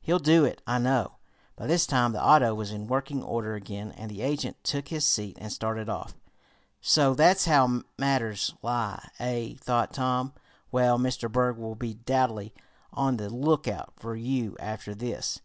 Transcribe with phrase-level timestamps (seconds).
[0.00, 1.16] He'll do it, I know."
[1.56, 5.04] By this time the auto was in working order again, and the agent took his
[5.04, 6.14] seat and started off.
[6.80, 10.32] "So that's how matters lie, eh?" thought Tom.
[10.70, 11.28] "Well, Mr.
[11.28, 12.54] Berg, we'll be doubly
[12.92, 15.40] on the lookout for you after this.